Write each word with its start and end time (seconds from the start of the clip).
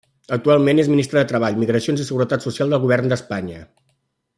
Actualment 0.37 0.81
és 0.83 0.89
ministra 0.93 1.21
de 1.21 1.29
Treball, 1.33 1.59
Migracions 1.65 2.03
i 2.05 2.09
Seguretat 2.11 2.49
Social 2.49 2.75
del 2.77 2.85
Govern 2.87 3.15
d'Espanya. 3.15 3.65